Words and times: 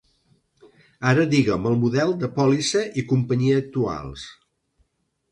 Ara 1.09 1.25
digues-me 1.33 1.69
el 1.73 1.77
model 1.83 2.15
de 2.23 2.29
pòlissa 2.37 2.81
i 3.01 3.03
companyia 3.11 3.59
actuals. 3.65 4.25